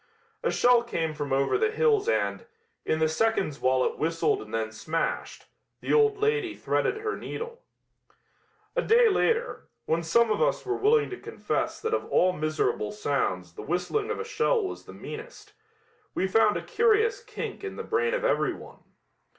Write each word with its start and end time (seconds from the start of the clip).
A 0.41 0.49
shell 0.49 0.81
came 0.81 1.13
from 1.13 1.31
over 1.31 1.59
the 1.59 1.69
hills 1.69 2.09
and, 2.09 2.45
in 2.85 2.97
the 2.97 3.07
seconds 3.07 3.59
while 3.61 3.83
it 3.85 3.99
whistled 3.99 4.41
and 4.41 4.51
then 4.51 4.71
smashed, 4.71 5.45
the 5.79 5.93
old 5.93 6.17
lady 6.17 6.55
threaded 6.55 6.97
her 7.01 7.15
needle. 7.15 7.61
A 8.75 8.81
day 8.81 9.09
later, 9.09 9.67
when 9.85 10.01
some 10.01 10.31
of 10.31 10.41
us 10.41 10.65
were 10.65 10.75
willing 10.75 11.11
to 11.11 11.17
confess 11.19 11.79
that 11.81 11.93
of 11.93 12.05
all 12.05 12.33
miserable 12.33 12.91
sounds 12.91 13.53
the 13.53 13.61
whistling 13.61 14.09
of 14.09 14.19
a 14.19 14.25
shell 14.25 14.65
was 14.67 14.85
the 14.85 14.91
meanest, 14.93 15.53
we 16.15 16.25
found 16.25 16.57
a 16.57 16.63
curious 16.63 17.23
kink 17.23 17.63
in 17.63 17.75
the 17.75 17.83
brain 17.83 18.15
of 18.15 18.25
everyone. 18.25 18.79